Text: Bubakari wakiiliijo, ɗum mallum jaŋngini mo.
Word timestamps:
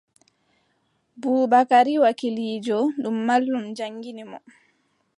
Bubakari 1.19 1.93
wakiiliijo, 2.03 2.77
ɗum 3.01 3.17
mallum 3.27 3.63
jaŋngini 3.77 4.23
mo. 4.31 4.37